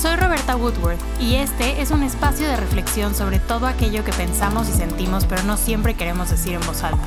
[0.00, 4.66] Soy Roberta Woodworth y este es un espacio de reflexión sobre todo aquello que pensamos
[4.70, 7.06] y sentimos pero no siempre queremos decir en voz alta.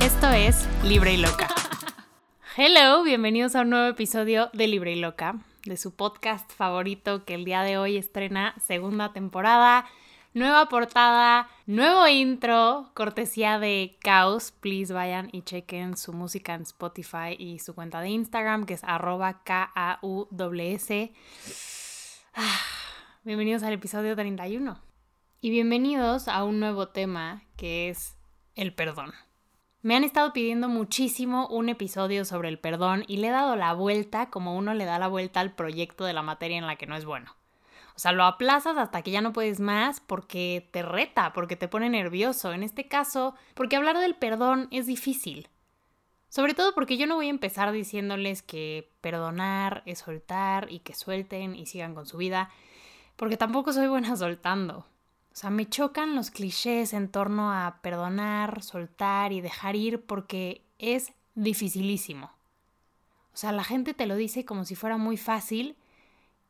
[0.00, 1.48] Esto es Libre y Loca.
[2.56, 7.34] Hello, bienvenidos a un nuevo episodio de Libre y Loca, de su podcast favorito que
[7.34, 9.84] el día de hoy estrena segunda temporada,
[10.34, 14.52] nueva portada, nuevo intro, cortesía de Caos.
[14.52, 18.84] Please vayan y chequen su música en Spotify y su cuenta de Instagram que es
[18.84, 21.12] arroba K-A-U-S.
[22.36, 22.58] Ah,
[23.22, 24.80] bienvenidos al episodio 31.
[25.40, 28.16] Y bienvenidos a un nuevo tema que es
[28.56, 29.12] el perdón.
[29.82, 33.72] Me han estado pidiendo muchísimo un episodio sobre el perdón y le he dado la
[33.72, 36.88] vuelta como uno le da la vuelta al proyecto de la materia en la que
[36.88, 37.36] no es bueno.
[37.94, 41.68] O sea, lo aplazas hasta que ya no puedes más porque te reta, porque te
[41.68, 42.52] pone nervioso.
[42.52, 45.48] En este caso, porque hablar del perdón es difícil.
[46.34, 50.92] Sobre todo porque yo no voy a empezar diciéndoles que perdonar es soltar y que
[50.92, 52.50] suelten y sigan con su vida,
[53.14, 54.78] porque tampoco soy buena soltando.
[54.78, 60.64] O sea, me chocan los clichés en torno a perdonar, soltar y dejar ir porque
[60.80, 62.32] es dificilísimo.
[63.32, 65.76] O sea, la gente te lo dice como si fuera muy fácil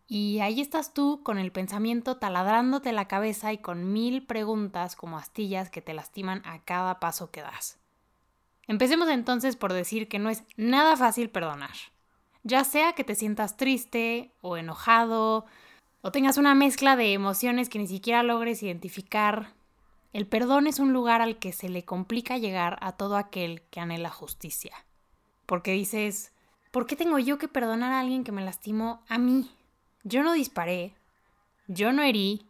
[0.09, 5.19] y ahí estás tú con el pensamiento taladrándote la cabeza y con mil preguntas como
[5.19, 7.84] astillas que te lastiman a cada paso que das.
[8.67, 11.75] Empecemos entonces por decir que no es nada fácil perdonar.
[12.43, 15.47] Ya sea que te sientas triste o enojado
[16.03, 19.55] o tengas una mezcla de emociones que ni siquiera logres identificar,
[20.13, 23.81] el perdón es un lugar al que se le complica llegar a todo aquel que
[23.81, 24.73] anhela justicia.
[25.47, 26.33] Porque dices,
[26.71, 29.51] ¿por qué tengo yo que perdonar a alguien que me lastimó a mí?
[30.03, 30.95] Yo no disparé,
[31.67, 32.47] yo no herí,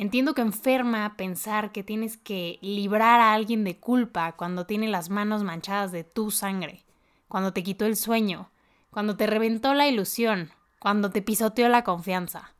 [0.00, 5.10] Entiendo que enferma pensar que tienes que librar a alguien de culpa cuando tiene las
[5.10, 6.84] manos manchadas de tu sangre,
[7.26, 8.48] cuando te quitó el sueño,
[8.92, 12.54] cuando te reventó la ilusión, cuando te pisoteó la confianza.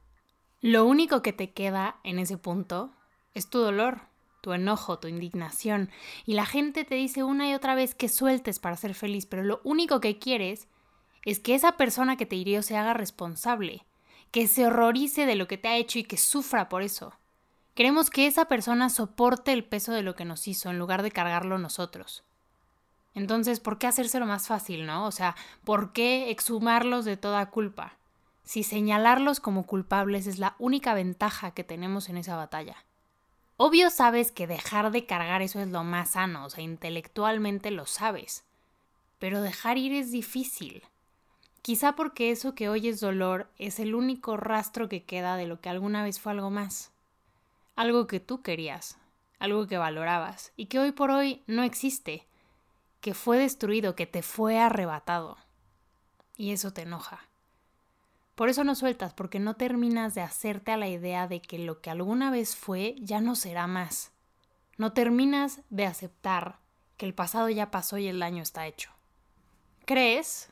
[0.61, 2.93] Lo único que te queda en ese punto
[3.35, 4.01] es tu dolor,
[4.41, 5.91] tu enojo, tu indignación,
[6.27, 9.45] y la gente te dice una y otra vez que sueltes para ser feliz, pero
[9.45, 10.67] lo único que quieres
[11.25, 13.87] es que esa persona que te hirió se haga responsable,
[14.33, 17.13] que se horrorice de lo que te ha hecho y que sufra por eso.
[17.79, 21.13] Queremos que esa persona soporte el peso de lo que nos hizo en lugar de
[21.13, 22.25] cargarlo nosotros.
[23.15, 25.07] Entonces, ¿por qué hacérselo más fácil, no?
[25.07, 27.97] O sea, ¿por qué exhumarlos de toda culpa?
[28.43, 32.85] Si señalarlos como culpables es la única ventaja que tenemos en esa batalla.
[33.57, 37.87] Obvio sabes que dejar de cargar eso es lo más sano, o sea, intelectualmente lo
[37.87, 38.43] sabes.
[39.21, 40.83] Pero dejar ir es difícil.
[41.63, 45.61] Quizá porque eso que hoy es dolor es el único rastro que queda de lo
[45.61, 46.91] que alguna vez fue algo más
[47.79, 48.99] algo que tú querías,
[49.39, 52.27] algo que valorabas y que hoy por hoy no existe,
[53.01, 55.37] que fue destruido, que te fue arrebatado.
[56.37, 57.21] Y eso te enoja.
[58.35, 61.81] Por eso no sueltas, porque no terminas de hacerte a la idea de que lo
[61.81, 64.11] que alguna vez fue ya no será más.
[64.77, 66.59] No terminas de aceptar
[66.97, 68.91] que el pasado ya pasó y el daño está hecho.
[69.85, 70.51] Crees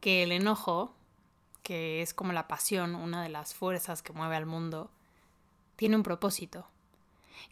[0.00, 0.94] que el enojo,
[1.64, 4.92] que es como la pasión, una de las fuerzas que mueve al mundo,
[5.78, 6.66] tiene un propósito.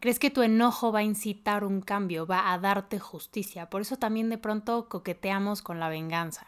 [0.00, 3.70] Crees que tu enojo va a incitar un cambio, va a darte justicia.
[3.70, 6.44] Por eso también de pronto coqueteamos con la venganza.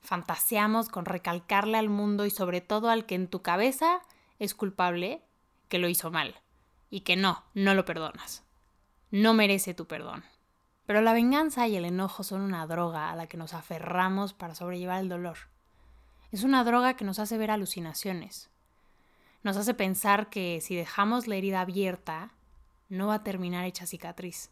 [0.00, 4.00] Fantaseamos con recalcarle al mundo y sobre todo al que en tu cabeza
[4.40, 5.22] es culpable
[5.68, 6.34] que lo hizo mal
[6.90, 8.42] y que no, no lo perdonas.
[9.12, 10.24] No merece tu perdón.
[10.86, 14.56] Pero la venganza y el enojo son una droga a la que nos aferramos para
[14.56, 15.38] sobrellevar el dolor.
[16.32, 18.50] Es una droga que nos hace ver alucinaciones,
[19.46, 22.32] nos hace pensar que si dejamos la herida abierta,
[22.88, 24.50] no va a terminar hecha cicatriz.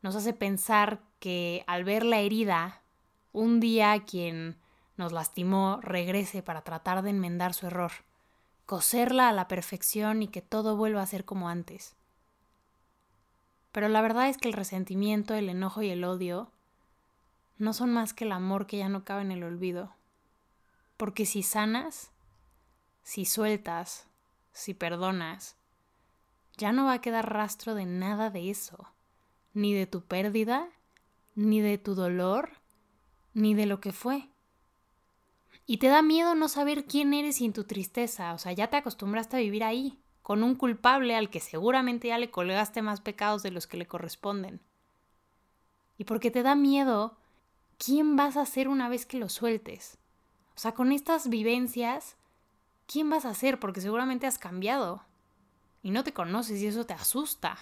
[0.00, 2.80] Nos hace pensar que al ver la herida,
[3.32, 4.56] un día quien
[4.96, 7.92] nos lastimó regrese para tratar de enmendar su error,
[8.64, 11.94] coserla a la perfección y que todo vuelva a ser como antes.
[13.72, 16.50] Pero la verdad es que el resentimiento, el enojo y el odio
[17.58, 19.92] no son más que el amor que ya no cabe en el olvido.
[20.96, 22.10] Porque si sanas,
[23.02, 24.08] si sueltas,
[24.54, 25.56] si perdonas,
[26.56, 28.88] ya no va a quedar rastro de nada de eso,
[29.52, 30.68] ni de tu pérdida,
[31.34, 32.50] ni de tu dolor,
[33.34, 34.28] ni de lo que fue.
[35.66, 38.76] Y te da miedo no saber quién eres sin tu tristeza, o sea, ya te
[38.76, 43.42] acostumbraste a vivir ahí, con un culpable al que seguramente ya le colgaste más pecados
[43.42, 44.60] de los que le corresponden.
[45.98, 47.16] Y porque te da miedo,
[47.78, 49.98] ¿quién vas a ser una vez que lo sueltes?
[50.56, 52.16] O sea, con estas vivencias
[52.86, 53.58] ¿quién vas a ser?
[53.60, 55.02] Porque seguramente has cambiado
[55.82, 57.58] y no te conoces y eso te asusta.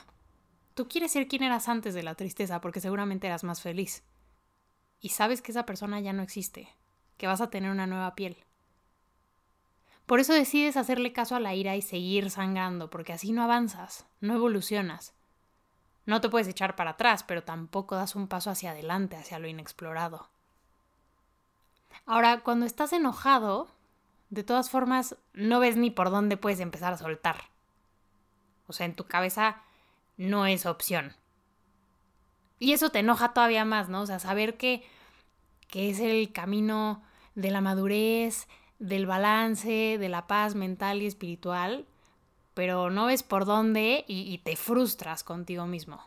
[0.74, 4.02] Tú quieres ser quien eras antes de la tristeza porque seguramente eras más feliz.
[5.00, 6.68] Y sabes que esa persona ya no existe,
[7.16, 8.36] que vas a tener una nueva piel.
[10.06, 14.06] Por eso decides hacerle caso a la ira y seguir sangrando, porque así no avanzas,
[14.20, 15.14] no evolucionas.
[16.06, 19.46] No te puedes echar para atrás, pero tampoco das un paso hacia adelante, hacia lo
[19.46, 20.28] inexplorado.
[22.06, 23.68] Ahora, cuando estás enojado,
[24.32, 27.36] de todas formas, no ves ni por dónde puedes empezar a soltar.
[28.66, 29.60] O sea, en tu cabeza
[30.16, 31.14] no es opción.
[32.58, 34.00] Y eso te enoja todavía más, ¿no?
[34.00, 34.82] O sea, saber que,
[35.68, 37.02] que es el camino
[37.34, 38.48] de la madurez,
[38.78, 41.84] del balance, de la paz mental y espiritual,
[42.54, 46.00] pero no ves por dónde y, y te frustras contigo mismo.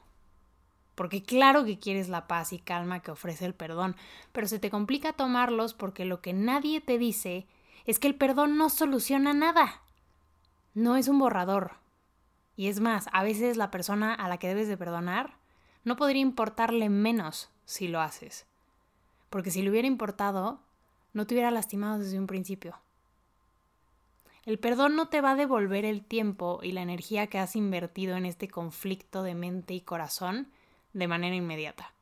[0.95, 3.95] Porque claro que quieres la paz y calma que ofrece el perdón,
[4.31, 7.45] pero se te complica tomarlos porque lo que nadie te dice
[7.85, 9.81] es que el perdón no soluciona nada.
[10.73, 11.73] No es un borrador.
[12.55, 15.37] Y es más, a veces la persona a la que debes de perdonar
[15.83, 18.47] no podría importarle menos si lo haces.
[19.29, 20.59] Porque si le hubiera importado,
[21.13, 22.79] no te hubiera lastimado desde un principio.
[24.45, 28.15] El perdón no te va a devolver el tiempo y la energía que has invertido
[28.15, 30.51] en este conflicto de mente y corazón
[30.93, 31.93] de manera inmediata.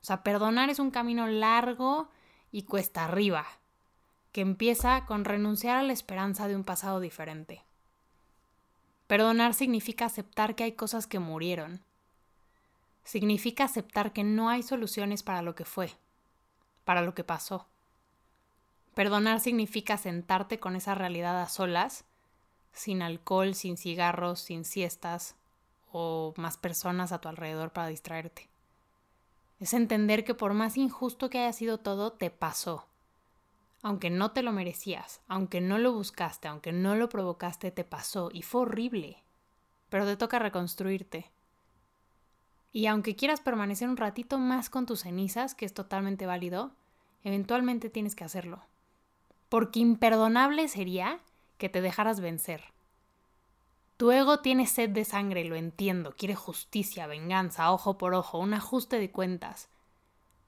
[0.00, 2.08] O sea, perdonar es un camino largo
[2.50, 3.46] y cuesta arriba,
[4.32, 7.62] que empieza con renunciar a la esperanza de un pasado diferente.
[9.06, 11.82] Perdonar significa aceptar que hay cosas que murieron.
[13.04, 15.92] Significa aceptar que no hay soluciones para lo que fue,
[16.84, 17.66] para lo que pasó.
[18.94, 22.04] Perdonar significa sentarte con esa realidad a solas,
[22.72, 25.34] sin alcohol, sin cigarros, sin siestas
[25.90, 28.48] o más personas a tu alrededor para distraerte.
[29.60, 32.86] Es entender que por más injusto que haya sido todo, te pasó.
[33.82, 38.30] Aunque no te lo merecías, aunque no lo buscaste, aunque no lo provocaste, te pasó
[38.32, 39.22] y fue horrible.
[39.88, 41.30] Pero te toca reconstruirte.
[42.72, 46.72] Y aunque quieras permanecer un ratito más con tus cenizas, que es totalmente válido,
[47.24, 48.62] eventualmente tienes que hacerlo
[49.52, 51.20] porque imperdonable sería
[51.58, 52.72] que te dejaras vencer.
[53.98, 58.54] Tu ego tiene sed de sangre, lo entiendo, quiere justicia, venganza, ojo por ojo, un
[58.54, 59.68] ajuste de cuentas.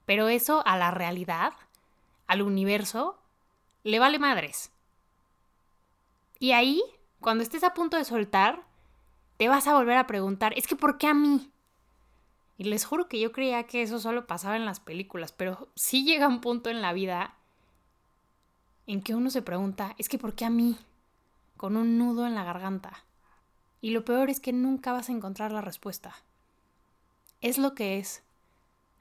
[0.07, 1.53] Pero eso a la realidad,
[2.25, 3.19] al universo,
[3.85, 4.71] le vale madres.
[6.39, 6.81] Y ahí,
[7.21, 8.63] cuando estés a punto de soltar,
[9.37, 11.51] te vas a volver a preguntar, es que ¿por qué a mí?
[12.57, 16.03] Y les juro que yo creía que eso solo pasaba en las películas, pero sí
[16.03, 17.35] llega un punto en la vida
[18.87, 20.77] en que uno se pregunta, es que ¿por qué a mí?
[21.55, 23.05] Con un nudo en la garganta.
[23.81, 26.15] Y lo peor es que nunca vas a encontrar la respuesta.
[27.41, 28.23] Es lo que es.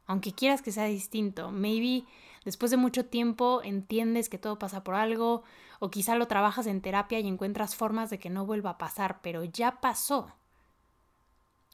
[0.06, 2.04] Aunque quieras que sea distinto, maybe
[2.44, 5.43] después de mucho tiempo entiendes que todo pasa por algo,
[5.81, 9.20] o quizá lo trabajas en terapia y encuentras formas de que no vuelva a pasar,
[9.23, 10.32] pero ya pasó.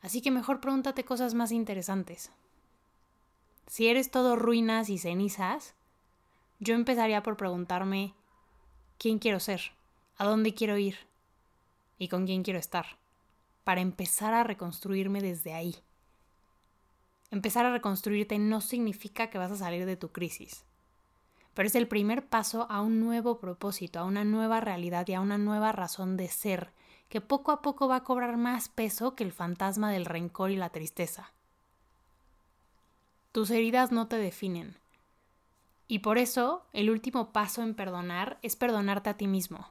[0.02, 2.32] Así que mejor pregúntate cosas más interesantes.
[3.66, 5.74] Si eres todo ruinas y cenizas,
[6.58, 8.14] yo empezaría por preguntarme
[8.98, 9.72] quién quiero ser,
[10.16, 10.98] a dónde quiero ir
[11.98, 12.98] y con quién quiero estar,
[13.62, 15.76] para empezar a reconstruirme desde ahí.
[17.30, 20.64] Empezar a reconstruirte no significa que vas a salir de tu crisis,
[21.54, 25.20] pero es el primer paso a un nuevo propósito, a una nueva realidad y a
[25.20, 26.72] una nueva razón de ser,
[27.08, 30.56] que poco a poco va a cobrar más peso que el fantasma del rencor y
[30.56, 31.32] la tristeza.
[33.32, 34.76] Tus heridas no te definen,
[35.86, 39.68] y por eso el último paso en perdonar es perdonarte a ti mismo.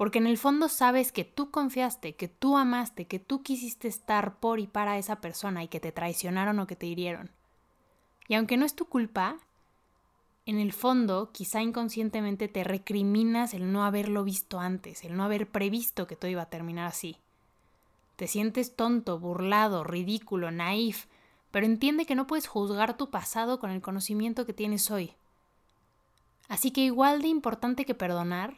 [0.00, 4.40] Porque en el fondo sabes que tú confiaste, que tú amaste, que tú quisiste estar
[4.40, 7.30] por y para esa persona y que te traicionaron o que te hirieron.
[8.26, 9.36] Y aunque no es tu culpa,
[10.46, 15.50] en el fondo quizá inconscientemente te recriminas el no haberlo visto antes, el no haber
[15.50, 17.18] previsto que todo iba a terminar así.
[18.16, 21.08] Te sientes tonto, burlado, ridículo, naif,
[21.50, 25.12] pero entiende que no puedes juzgar tu pasado con el conocimiento que tienes hoy.
[26.48, 28.56] Así que igual de importante que perdonar,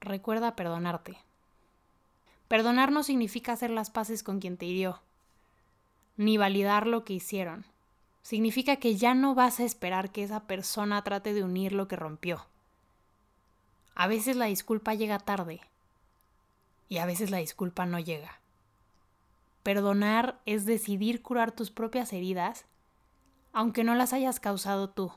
[0.00, 1.18] recuerda perdonarte.
[2.48, 5.00] Perdonar no significa hacer las paces con quien te hirió,
[6.16, 7.64] ni validar lo que hicieron.
[8.22, 11.96] Significa que ya no vas a esperar que esa persona trate de unir lo que
[11.96, 12.46] rompió.
[13.94, 15.60] A veces la disculpa llega tarde
[16.88, 18.40] y a veces la disculpa no llega.
[19.62, 22.66] Perdonar es decidir curar tus propias heridas,
[23.52, 25.12] aunque no las hayas causado tú.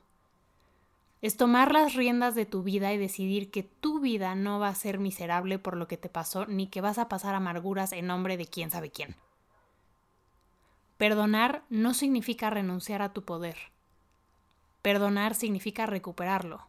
[1.21, 4.75] Es tomar las riendas de tu vida y decidir que tu vida no va a
[4.75, 8.37] ser miserable por lo que te pasó, ni que vas a pasar amarguras en nombre
[8.37, 9.15] de quién sabe quién.
[10.97, 13.57] Perdonar no significa renunciar a tu poder.
[14.81, 16.67] Perdonar significa recuperarlo.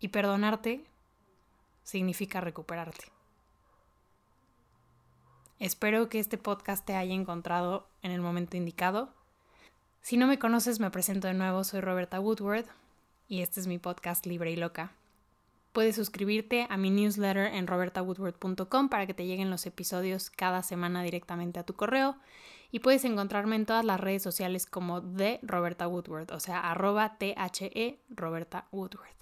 [0.00, 0.84] Y perdonarte
[1.82, 3.04] significa recuperarte.
[5.58, 9.10] Espero que este podcast te haya encontrado en el momento indicado.
[10.00, 12.66] Si no me conoces, me presento de nuevo, soy Roberta Woodward
[13.28, 14.92] y este es mi podcast Libre y Loca.
[15.72, 21.02] Puedes suscribirte a mi newsletter en robertawoodward.com para que te lleguen los episodios cada semana
[21.02, 22.16] directamente a tu correo.
[22.70, 27.18] Y puedes encontrarme en todas las redes sociales como de Roberta Woodward, o sea, arroba
[27.18, 29.16] THE Roberta Woodward.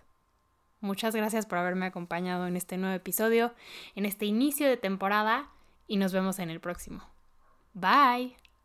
[0.81, 3.53] Muchas gracias por haberme acompañado en este nuevo episodio,
[3.95, 5.51] en este inicio de temporada,
[5.87, 7.03] y nos vemos en el próximo.
[7.75, 8.50] Bye.